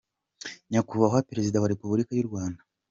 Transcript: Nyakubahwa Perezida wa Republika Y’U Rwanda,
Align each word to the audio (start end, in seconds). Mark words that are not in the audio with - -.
Nyakubahwa 0.71 1.25
Perezida 1.29 1.57
wa 1.61 1.71
Republika 1.73 2.11
Y’U 2.13 2.29
Rwanda, 2.29 2.61